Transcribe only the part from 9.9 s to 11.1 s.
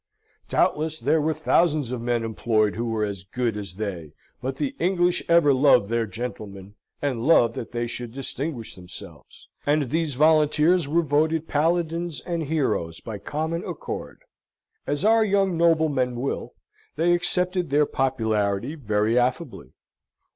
these volunteers were